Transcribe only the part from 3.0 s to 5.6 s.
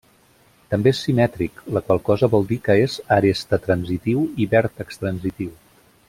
aresta-transitiu i vèrtex-transitiu.